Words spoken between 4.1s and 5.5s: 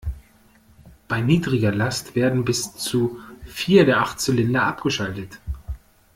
Zylinder abgeschaltet.